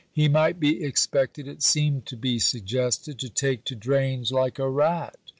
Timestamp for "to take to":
3.19-3.75